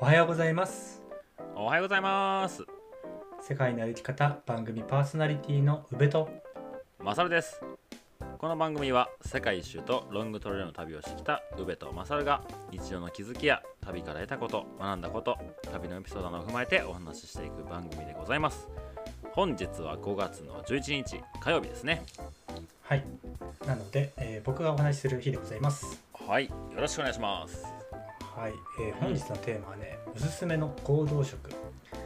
[0.00, 1.02] おはようございます。
[1.54, 2.64] おはようございます。
[3.42, 6.30] 世界の歩き方番組パーソナリティの宇部と。
[6.98, 7.60] マサルです。
[8.38, 15.36] この番組は世界一周とロングトレイルの旅をしてきた宇部とマサルが日常の気づきや旅から得たこと学んだこと
[15.70, 18.68] 旅のエピソードなどを踏まえてお話ししていく番組でございます。
[19.32, 22.02] 本日は5月の11日火曜日ですね。
[22.82, 23.04] はい。
[23.66, 26.02] なので、えー僕がお話しする日でございます。
[26.26, 26.46] はい。
[26.46, 27.79] よろしくお願いします
[28.36, 31.52] はい、えー本日のテーマはねおすすめの行動食っ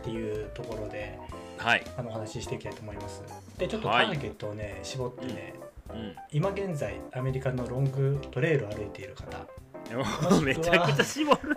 [0.03, 1.19] ていうところで
[1.59, 1.85] はい。
[1.97, 3.23] あのお話ししていきたいと思います。
[3.59, 4.09] でちょっとタはい。
[4.09, 5.55] ーゲットをね、絞ってね
[5.91, 6.17] うん。
[6.33, 9.47] 今現在アメリカのロングトレイルを歩いている方。
[10.43, 11.57] めちゃくちゃ絞る。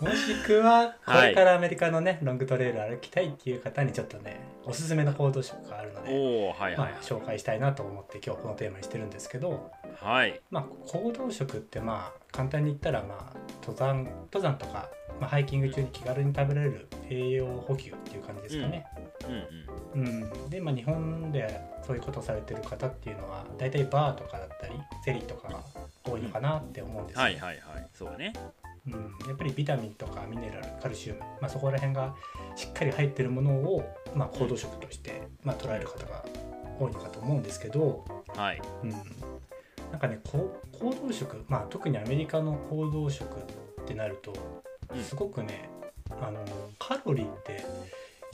[0.00, 6.10] もしくはこはいれからアメリカのね、ロングトレイルを歩きたいっていう方にちょっとねおすすめの行動食があるので、
[6.58, 6.76] はいはい。
[6.78, 9.70] まあ、紹介したいなと思って今日このテーマにしてるんですけど、
[10.00, 10.40] はい。
[10.50, 14.88] まあ、行動食ってまあ簡単に言ったらまあ登山登山とか、
[15.20, 18.86] まあ、ハイキング中に気軽に食べられる栄養補給っていう感じですかね。
[19.94, 20.02] うん。
[20.02, 20.50] うんうん。
[20.50, 25.60] で、まあ、日本でそういうことをされてる方っていうのは大体バーとかだったりゼリーとかが
[26.04, 27.88] 多いのかなって思うんですよ、はいはいはい。
[27.92, 28.32] そうね。
[28.86, 28.92] うん、
[29.28, 32.16] やっぱりビタミンとかミネラルカルシウム、まあ、そこら辺が
[32.56, 33.84] しっかり入ってるものを、
[34.14, 36.24] まあ、行動食として、まあ、捉える方が
[36.80, 38.62] 多いのかと思うんですけど、はい。
[38.82, 38.92] うん、
[39.92, 44.32] なんかね行動食、まあ、特にアメリカの行動食ってなると
[44.92, 45.02] うん。
[45.02, 45.68] すごくね、
[46.20, 46.40] あの
[46.78, 47.64] カロリーって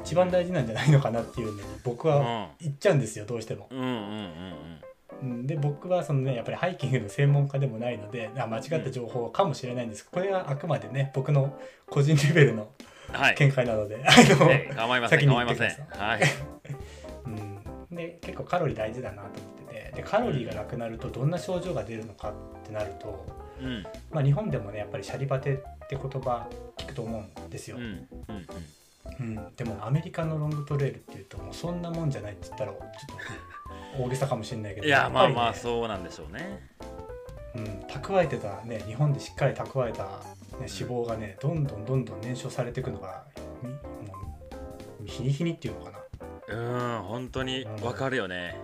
[0.00, 3.68] 一番大事なんじゃないのかなっていうのに僕は言っちゃうんですよどうしても。
[3.70, 3.92] うんうんうん
[5.22, 5.30] うん。
[5.30, 5.46] うん。
[5.46, 10.04] で僕はそのねやっぱりハイキングの専門家でもないのであ間違った情報かもしれないんです。
[10.04, 11.58] けどこれはあくまでね僕の
[11.90, 12.68] 個人レベルの
[13.08, 13.34] うんはい。
[13.36, 15.86] 見解なので、あのええ構いません先に構いま言ってください。
[15.90, 16.08] せん。
[16.08, 16.20] はい。
[17.90, 19.57] うん、で結構カロリー大事だなと思っ
[20.02, 23.26] カロリーがなくなるとどんな症状が出るのかってなると、
[23.60, 23.84] うん。
[24.10, 25.56] まあ、日本でもねやっぱりシャリバテっ
[25.88, 27.76] て言葉聞くと思うんですよ。
[27.76, 28.08] うん、うん
[29.18, 29.38] うん。
[29.38, 29.56] うん。
[29.56, 32.80] でもアメリカのロングトレイルっていうともうそんなもんじゃないって言ったらちょっ
[33.96, 36.68] と大げさかもしれないけどいやまあまあうそうなんでしょうね。
[37.54, 40.10] うん、蓄えてたね日本でしっかり蓄えた、ね、
[40.58, 43.24] 脂肪がねどんどんどんどん燃焼されていくのが
[43.62, 43.76] みも
[45.02, 45.98] う日に日にっていうのかな。
[46.50, 48.56] うん本当にわかるよね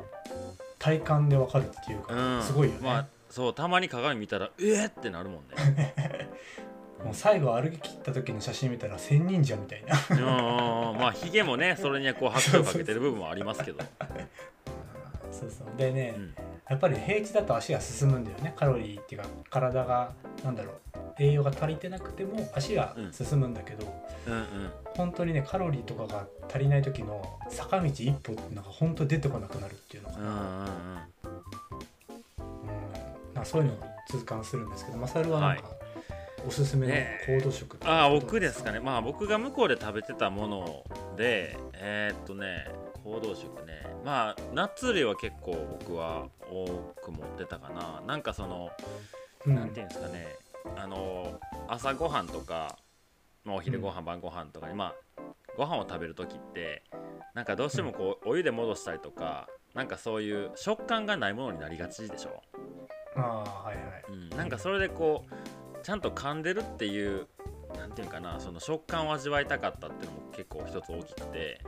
[0.84, 2.43] 体感でわかるっていうか、うん。
[2.43, 5.95] すごいよね、まあそうたまに鏡見たらえっってなるもんね。
[7.03, 9.97] もう最後歩き切った時の写真見たら千人じゃみたいな。
[10.11, 13.83] うんうんまあヒゲもねそれにはこう拍手をかけてる部分もありますけど。
[15.33, 15.77] そうそう。
[15.77, 16.34] でね、うん
[16.69, 18.55] やっぱり平地だと足が進むんだよね。
[18.57, 20.77] カロリーっていうか体がなんだろう
[21.19, 23.87] 栄養が足りてなくても足が進むんだけど、
[24.27, 24.45] うんうん。
[24.97, 30.65] 本当にねカロリーとかが足りない時の坂道一歩っていうのが本当出てこなくなるっていうのかな、うんうんうん。
[32.39, 35.65] うん、なんかそういうのを痛感するんですけどマサルはなんか、
[36.47, 36.95] おすすめの
[37.27, 38.81] 行動食ってあ僕ですかね。
[38.81, 40.85] まあ僕が向こうで食べてたもの
[41.17, 42.67] でえーっとね
[43.05, 43.87] 行動食ね。
[44.03, 46.65] まあナッツ類は結構僕は多
[47.03, 48.03] く持ってたかな。
[48.07, 48.71] なんかその
[49.47, 49.55] うん。
[49.55, 50.27] なんていうんですかね。
[50.77, 51.39] あの
[51.69, 52.79] 朝ごはんとか、
[53.45, 55.23] まあ、お昼ご飯、晩ご飯とかにまあ
[55.59, 56.83] ご飯を食べる時って
[57.35, 62.43] なんかどうしてもこうお湯で戻したりとかなんかそういう食感がないものになりがちでしょ、
[63.17, 64.05] ああはいはい。
[64.09, 67.27] うん、なんかそれでこうちゃんと噛んでるっていう
[67.77, 71.61] なんていうかなその食感を味わいたかったっていうのも結構一つ大きくて。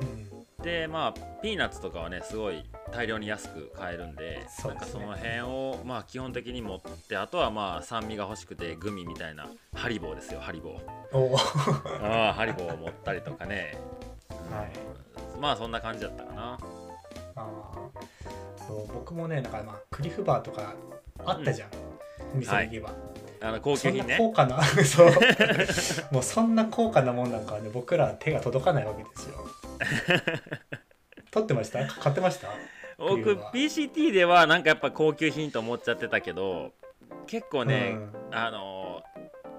[0.00, 4.46] うんでまあピーナッツとかはねすごい大量に安く買えるんでね。
[4.64, 11.16] なんかその辺をまあ基本的に持ってあとはまあ酸味が欲しくてグミみたいなハリボーですよハリボー。
[11.16, 11.36] おお。
[12.02, 13.76] ああハリボーを持ったりとかね、
[14.30, 14.56] うん。
[14.56, 14.72] はい。
[15.38, 16.58] まあそんな感じだったかな。
[17.36, 18.66] あー。
[18.66, 20.72] そう僕もねなんかまあクリフバーとか
[21.26, 21.68] あったじゃん、
[22.34, 22.90] お店に行けば、
[23.42, 25.10] あの高そんな級品ね高価な そう。
[26.10, 29.43] もうそんな高価なもんなんかはね僕ら手が届かないわけですよ
[31.30, 31.86] 取ってました？
[31.86, 32.48] 買ってました？
[32.98, 36.72] 僕 PCT ではなんかやっぱ高級品と思っちゃってたけど
[37.26, 37.96] 結構ね、
[38.30, 38.36] うん。
[38.36, 39.02] あの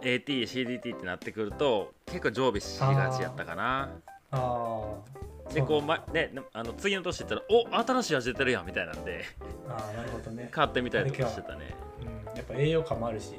[0.02, 3.90] ATCDT ってなってくると結構常備しがちやったかな。
[4.32, 5.54] あー。
[5.54, 9.24] でこう、まね、あの次の年行ったらお新しい味出てるやんみたいなんで
[9.70, 11.76] あーなるほどね、買ってみたりとかしてたね。
[12.02, 13.34] うん、やっぱ栄養価もあるし、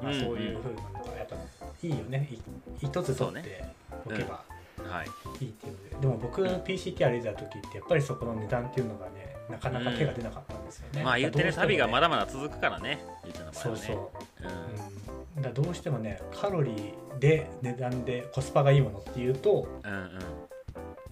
[0.00, 1.36] まあ、うんそういうふうなのがやっぱ
[1.82, 2.28] いいよね。
[2.30, 3.64] い一つ取って
[4.06, 4.34] おけば。
[4.34, 4.44] は
[5.04, 5.44] い。
[5.44, 13.96] いいっていうので、でも僕 PCT 歩いてた時ってやっぱりそこの値段っていうのがねなかなか手が出なかったんですよね、まあ言ってる旅がまだだまだ続くからね言っての場合そうそう、
[15.36, 19.98] うん、だどうしてもねカロリーで値段でコスパがいいものっていうとうんうん。
[19.98, 20.08] うん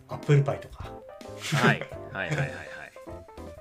[0.08, 0.90] アップルパイとか。
[1.56, 1.81] はい。
[2.12, 2.58] はいはいはいはい。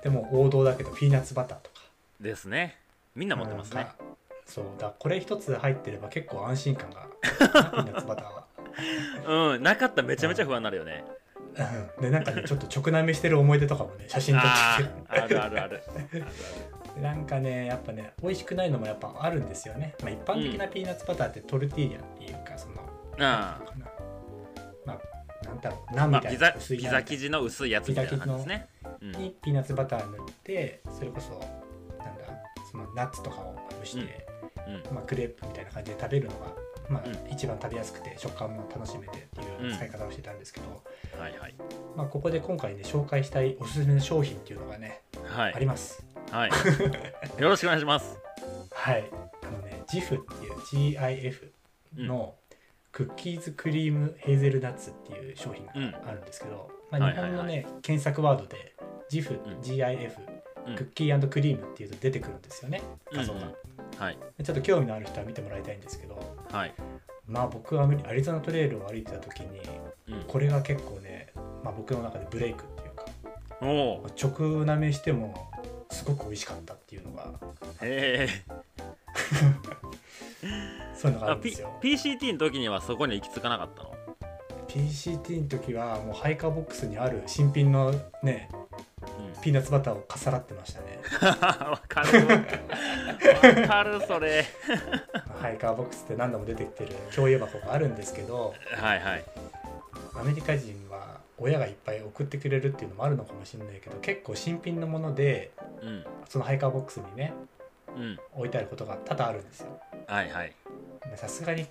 [0.02, 1.80] でも王道だけどピーナッツバターとか。
[2.20, 2.78] ですね。
[3.14, 3.82] みんな持ってますね。
[3.82, 3.94] が
[4.46, 4.64] そう。
[4.78, 7.06] だこれ一つ入ってれば結構安心感が。
[7.22, 8.44] ピーナッツバターは
[9.26, 11.04] うんなかったらめちゃめちゃ不安になるよね。
[11.98, 12.02] うん。
[12.02, 14.84] でなんかねちょっと直なめしてる思い出とかもね写真撮あって。
[14.84, 15.62] ーあるある。
[15.62, 15.82] ある
[16.12, 16.24] ある。
[16.96, 23.60] でなんかねやっぱね美味しくないのもやっぱあるんですよね、まあ、一般的なピーナッツバターってトルティーヤっていうかそのうのかな
[24.86, 28.68] まあなんだろうナンみたいな薄いピザ生地の薄いやつみたいな感じですね。
[29.02, 31.32] にピーナッツバター塗ってそれこそ
[32.02, 32.24] なんだ
[32.70, 34.26] そのナッツとかをまぶして、
[34.66, 34.94] うん。
[34.94, 36.46] まあ、クレープみたいな感じで食べるのが、
[36.88, 37.32] まあうん。
[37.32, 40.82] 一番食べやすくて食感も楽しめてっていう使い方をしてたんですけど、
[41.18, 41.54] はいはい。
[41.96, 45.54] まあ、ここで今回ね紹介したいおすすめの商品っていうのがね、はい。
[45.54, 46.04] あります。
[46.30, 46.50] はい。
[47.40, 48.18] よろしくお願いします。
[48.72, 49.04] はい。
[49.42, 51.50] あのね GIF っていう GIF
[51.96, 52.34] の
[52.92, 55.72] クッキーズクリームヘーゼルナッツっていう商品が
[56.06, 57.36] あるんですけど、まあ、日はいはいはい。
[57.36, 58.74] 本のね、検索ワードで
[59.10, 59.60] GIF、うん。
[59.60, 60.35] GIF うん
[60.74, 62.82] クッキークリームっていうと出てくるんですよね。
[63.12, 63.54] 画像が、うん
[63.98, 64.18] はい。
[64.36, 66.18] でちょっと興味のある人は見てもらいたいんですけど
[66.50, 66.74] はい。
[67.26, 69.60] まあ僕はアリゾナトレイルを歩いてた時に
[70.08, 70.24] うん。
[70.24, 71.32] これが結構ね、
[71.64, 73.04] まあ、僕の中でブレイクっていうか
[73.62, 75.50] おお直なめしても
[75.90, 77.32] すごく美味しかったっていうのが
[77.82, 78.66] へえ。
[80.94, 81.72] そういうのがあるんですよ。
[81.82, 83.94] PCT の時にはそこに行き着かなかったの
[84.68, 87.92] ？PCT の時はもうハイカーボックスにある新品の
[88.22, 88.65] ねうん
[89.46, 90.98] ピーナッツバターをかさらってましたね。
[91.22, 93.68] わかるわ。
[93.68, 94.44] かるそれ。
[95.40, 99.24] ハイカーボックスって何度も出てきてる共有箱があるんですけどはいはい。
[100.16, 106.04] アメリカ人は親がいっぱい送ってくれるっていうのもあるのかもしれないけど結構新品のものでうん。
[106.28, 107.32] そのハイカーボックスにね
[107.96, 108.18] うん。
[108.32, 109.80] 置いてあることが多々あるんですよ。
[110.08, 110.52] はいはい。
[111.08, 111.68] でさすがに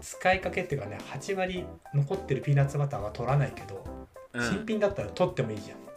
[0.00, 3.84] 使いかけっていうかね8割残ってるピーナッツバターは取らないけど、
[4.32, 4.42] うん。
[4.42, 5.87] 新品だったら取ってもいいじゃん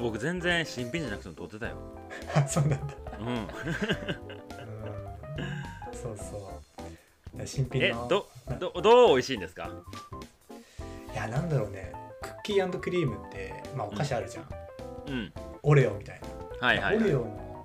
[0.00, 1.76] 僕全然新品じゃなくても撮ってたよ。
[2.34, 2.94] あ そうなんだ。
[3.18, 3.26] うん。
[3.26, 3.48] うん。
[5.92, 6.50] そうそ
[7.38, 7.46] う。
[7.46, 8.06] 新品の。
[8.06, 8.26] えど
[8.72, 9.70] どどう美味しいんですか？
[11.12, 11.92] いやなんだろうね。
[12.22, 14.48] クッキークリームって、まあ、お菓子あるじゃん、
[15.06, 15.32] うん。
[15.62, 16.20] オレオみたい
[16.60, 17.04] な、はいはい、はい。
[17.04, 17.64] オレオの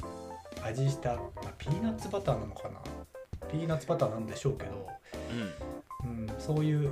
[0.64, 2.80] 味した、まあ、ピーナッツバターなのかな？
[3.50, 4.90] ピーナッツバターなんでしょうけど、
[6.04, 6.28] うん。
[6.28, 6.92] うん、そういう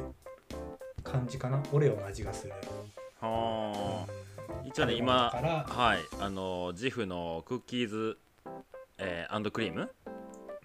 [1.04, 1.62] 感じかな？
[1.72, 2.54] オレオの味がする、
[3.20, 3.72] は
[4.06, 4.06] あ。
[4.08, 4.13] うん
[4.74, 5.30] 一応ね今
[5.68, 8.18] はいあのジフのクッキーズ、
[8.98, 9.90] えーアンドクリーム？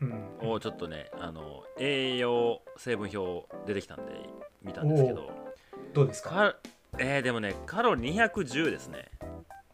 [0.00, 0.04] う
[0.46, 4.12] ん、をちょっとねあの栄養成分表出てきたんで
[4.62, 5.30] 見たんですけど。
[5.92, 6.30] どうですか？
[6.30, 6.56] か
[6.98, 9.06] えーでもねカロリー210ですね。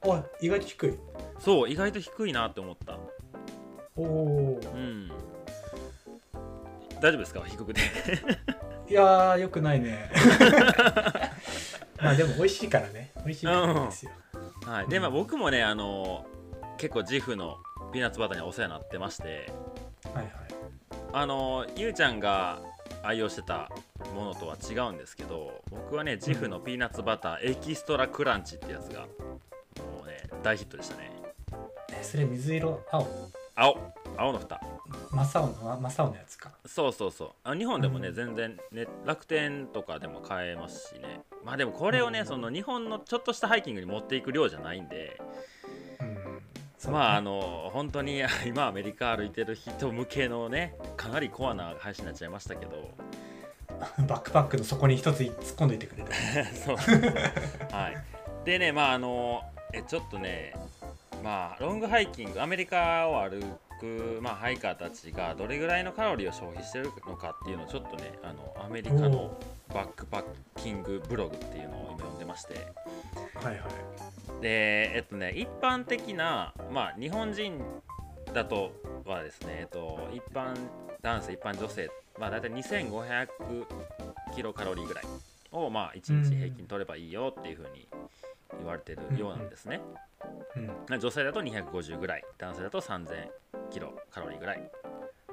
[0.03, 0.99] あ意外と低い。
[1.39, 2.99] そう意外と低いなって思った。
[3.97, 5.09] おおうん。
[7.01, 7.43] 大丈夫ですか？
[7.47, 7.81] 低くて。
[8.91, 10.11] いやーよくないね。
[12.03, 13.13] まあでも美味しいからね。
[13.25, 14.11] 美味しいからですよ、
[14.67, 14.89] はい。
[14.89, 16.27] でまあ僕もねあの
[16.79, 17.59] 結構ジフの
[17.93, 19.53] ピーナッツバターにお世話になってまして。
[20.13, 20.33] はいはい。
[21.13, 22.61] あのゆうちゃんが
[23.03, 23.71] 愛用してた
[24.15, 29.07] ものとは違うんですけど僕はねジフのピーナッツバターエキストラクランチってやつがも
[30.05, 31.11] うね大ヒットでしたね。
[31.93, 33.07] えそれ水色青？
[33.55, 33.95] 青。
[34.17, 34.61] 青の蓋
[35.15, 36.51] 真っ青の真っ青のやつか。
[36.67, 37.31] そうそうそう。
[37.45, 38.15] あ日本でもね、うん。
[38.15, 41.21] 全然ね楽天とかでも買えますしね。
[41.45, 42.27] まあでもこれをね、うん。
[42.27, 45.21] その日本のちょっとしたハイキングに持っていく量じゃないんで。
[46.87, 46.93] うん。
[46.93, 52.91] まああの本当に 今アメリカ歩いてる人向けのねかなりコアな配信になっちゃいましたけど。
[54.07, 56.09] バックパックの底に一つ突っ込んでいてくれる
[56.55, 56.77] そう。
[56.77, 57.97] はい。
[58.45, 60.55] でねまああのえちょっとね
[61.23, 63.41] まあロングハイキングアメリカを歩
[63.85, 69.39] く、まあ、ハイカーたちがどれぐらいのカロリーを消費してるのかっていうのをちょっとねあのアメリカの
[69.73, 70.25] バックパッ
[70.57, 72.55] キングブログっていうのを今読んでまして。
[73.35, 73.63] はいはい。
[74.41, 77.61] でえっとね一般的なまあ日本人
[78.33, 78.73] だと
[79.07, 80.55] はですねえっと一般
[81.03, 83.29] 男性一般女性まあ大体2500
[84.35, 85.05] キロカロリーぐらい
[85.53, 87.87] をまあ1日平均取ればいいよっていうふうに
[88.59, 89.81] 言われてるようなんですね、
[90.89, 91.01] うん。
[91.01, 93.29] 女性だと250ぐらい男性だと3000
[93.71, 94.71] キロカロリーぐらい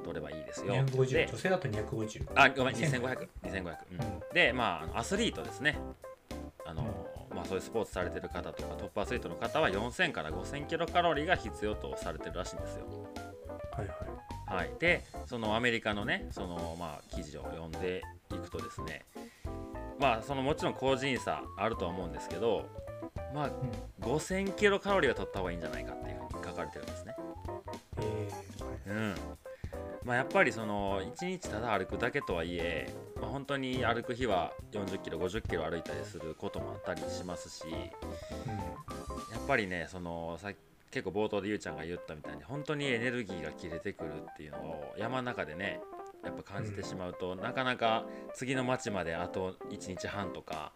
[0.04, 0.74] 取ればいいですよ。
[0.74, 3.76] 250で女性だと250あごめん2500 2500 2500、うんうん。
[4.34, 5.78] でまあアスリートですね。
[6.66, 6.84] あの、
[7.34, 12.86] まあ、そういうスポーツされてる方とかトップアスリートの方は4000から5000キロカロリーが必要とされてるらしいんですよ。
[13.72, 14.12] はいはい。
[14.52, 18.02] はい、でそのアメリカのねその、まあ、記事を読んで
[18.32, 19.06] いくとですね
[19.98, 22.66] まあそのもちろん個人差あるとは思うんですけど
[23.34, 23.52] まあ
[24.02, 27.16] 5000キロカロリーは取った方がいいんじゃないかっていうふうに書かれてるんですね。
[27.98, 28.66] えー。
[28.66, 29.16] はいうん。
[30.04, 40.52] まあ、やっぱりその1日ただ歩くだけとはいえ、まあ、本当に歩く日は40キロ50キロ歩いたりすることもあったりしますしやっぱりねそのさ
[40.90, 45.80] 結構冒頭でゆうちゃんが言ったみたいに本当にエネルギーが切れてくるっていうのを山の中でね
[46.24, 50.72] やっぱ感じてしまうと、なかなか次の町まであと1日半とか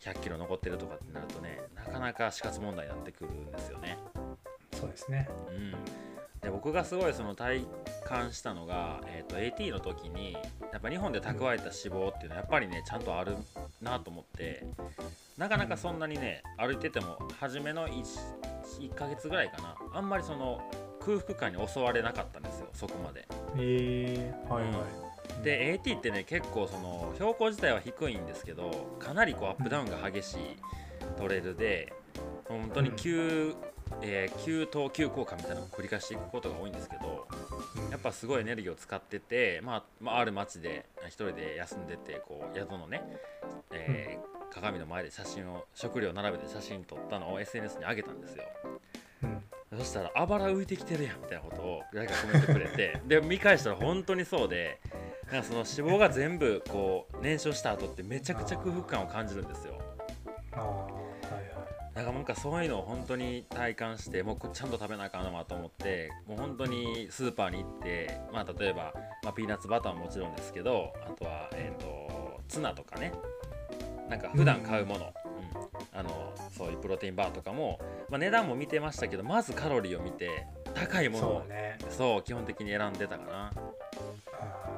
[0.00, 3.98] 100キロ残ってるとかってなるとねなかなか死活問題になってくるんですよね。
[4.72, 5.70] そうですねうん、
[6.40, 7.66] で僕がすごいその体
[8.04, 10.34] 感したのが、えー、と AT の時に
[10.72, 13.34] やっぱ日本で蓄えた脂肪っていうのはやっぱりねちゃんとある
[13.82, 14.64] なと思って
[15.36, 18.02] なかなかそんなにね歩いてても初めの 1,
[18.80, 20.60] 1ヶ月ぐらいかなあんまりその
[21.00, 23.26] 空腹感に襲われなかったんですよそこまで。
[23.56, 24.74] えー、はいはい、
[25.42, 30.38] で AT ってね結構その標高自体は低いんですけどかなりこうアップダウンが激しい
[31.16, 31.92] トレイルで
[32.44, 33.54] 本当に急、
[34.02, 37.26] えー急登急降下みたいなのを繰り返していくことが多いんですけど
[37.76, 43.02] うんやっぱすごいエネルギーを使ってて、まあまあ、ある町で一人で休んでてこう宿のね、
[43.72, 48.44] えー鏡の前で写真を食料を並べて写真撮ったのを SNS に上げたんですよ。
[49.22, 49.78] うん。
[49.78, 54.80] そしたら「あばら浮いてきてるやん」みたいなことを誰かコメントくれてで見返したら本当にそうで
[55.30, 59.78] なんかその脂肪が全部こう燃焼した後ってめちゃくちゃ空腹感を感じるんですよ。
[60.52, 61.94] ああはいはい。
[61.94, 73.12] なんかなんかそういうのを本当に体感してもうちゃんと食べなあかんなと思ってもう本当にスーパーに行って、まあ、例えば、まあ、ピーナッツバターももちろんですけどあとは、えー、とツナとかね。
[74.08, 75.12] なんか普段買うもの、うん。
[75.98, 81.78] あのそういうプロテインバーとかも、まあ、値段も見てましたけどまずカロリーを見て高いものをそうね。
[81.90, 83.52] そう基本的に選んでたかな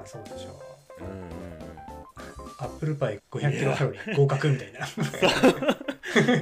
[0.00, 0.61] ああそうでしょ
[1.00, 1.04] う。
[1.04, 1.28] うんうんうん。
[2.59, 4.80] アップルパイ500キロカロリー合格みたいな。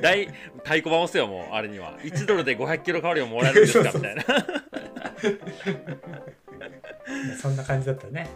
[0.00, 1.98] 大太鼓判押せよもうあれには。
[2.00, 4.24] 1ドルで500キロカロリーももらえるんですかみたいな。
[7.40, 8.28] そんな感じだったね。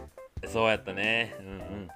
[0.47, 1.37] そうやったね。
[1.41, 1.47] うん。
[1.47, 1.53] うん。
[1.53, 1.89] うん。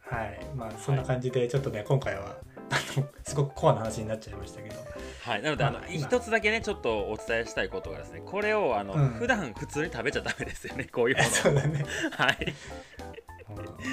[0.00, 0.40] はい。
[0.54, 2.36] まあそんな感じでちょっとね今回は
[2.70, 4.76] あのすごくコアな話になっちゃいましたけど
[5.24, 9.08] はい、なのであの一つだけねちょっとお伝えしたいことがですねこれをあの、うん。
[9.10, 11.84] 普段普通に食べちゃダメですよね こういうものそうだね。
[12.10, 12.54] はい。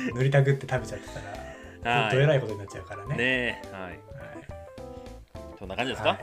[0.10, 1.10] う ん塗りたぐって食べちゃって
[1.84, 2.16] たらはい。
[2.16, 3.16] どえらいことになっちゃうからね。
[3.16, 3.82] ねえはい。
[3.84, 4.00] はい。
[5.60, 6.20] そんな感じですか、はい。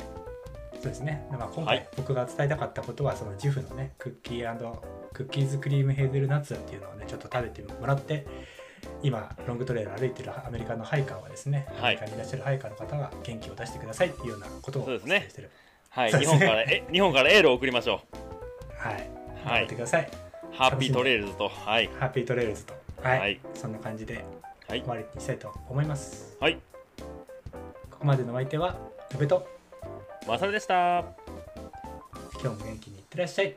[0.74, 1.78] そうですね、まあ、今はい。
[1.78, 4.76] 回僕が伝えたかったことはそのジフのねクッキー
[5.12, 8.26] クッキーズクリームヘーゼルナッツっていうのをねちょっと食べてもらって
[9.02, 11.96] 今ロングトレイル歩いてるアメリカのハイカーはですね、はい。
[11.96, 15.18] アメリカにいらっしゃるハイカーの方は元気を出してくださいっていうようなことをおそうですね。
[15.18, 15.50] 伝えしてる。
[15.90, 16.12] はい。
[16.12, 18.00] 日本からえ日本からエールを送りましょ
[18.78, 18.94] はい。
[18.94, 19.04] はい。
[19.04, 20.10] 頑張ってください、
[20.52, 21.48] うハッピートレイルズと。
[21.48, 21.90] はい。
[21.98, 22.74] ハッピートレイルズと。
[23.02, 23.40] はい、はい。
[23.54, 24.24] そんな感じで
[24.68, 24.80] はい。
[24.80, 26.36] 終わりにしたいと思います。
[26.40, 26.58] はい。
[27.90, 28.76] ここまでのお相手は
[29.14, 29.46] 宇部と
[30.26, 31.04] マサルでした。
[32.42, 33.56] 今日も元気にいってらっしゃい